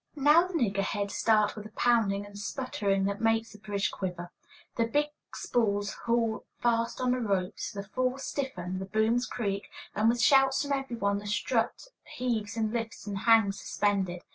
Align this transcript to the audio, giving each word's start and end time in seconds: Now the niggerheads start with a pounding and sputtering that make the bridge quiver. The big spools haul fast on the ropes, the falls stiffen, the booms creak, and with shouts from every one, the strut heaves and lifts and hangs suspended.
Now 0.15 0.47
the 0.47 0.55
niggerheads 0.55 1.13
start 1.13 1.55
with 1.55 1.67
a 1.67 1.71
pounding 1.73 2.25
and 2.25 2.35
sputtering 2.35 3.03
that 3.03 3.21
make 3.21 3.47
the 3.51 3.59
bridge 3.59 3.91
quiver. 3.91 4.31
The 4.75 4.87
big 4.87 5.09
spools 5.35 5.93
haul 6.07 6.43
fast 6.59 6.99
on 6.99 7.11
the 7.11 7.19
ropes, 7.19 7.71
the 7.71 7.83
falls 7.83 8.23
stiffen, 8.23 8.79
the 8.79 8.85
booms 8.85 9.27
creak, 9.27 9.69
and 9.95 10.09
with 10.09 10.19
shouts 10.19 10.63
from 10.63 10.73
every 10.73 10.95
one, 10.95 11.19
the 11.19 11.27
strut 11.27 11.85
heaves 12.03 12.57
and 12.57 12.73
lifts 12.73 13.05
and 13.05 13.15
hangs 13.15 13.59
suspended. 13.59 14.23